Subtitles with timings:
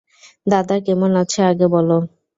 [0.47, 1.97] দাদা কেমন আছে আগে বলো।